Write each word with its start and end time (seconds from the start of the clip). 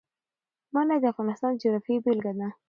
منی 0.73 0.97
د 1.01 1.05
افغانستان 1.13 1.51
د 1.53 1.57
جغرافیې 1.61 2.01
بېلګه 2.03 2.31
ده. 2.39 2.47